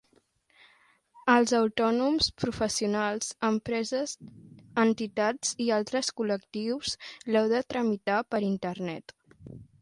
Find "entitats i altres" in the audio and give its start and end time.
4.85-6.11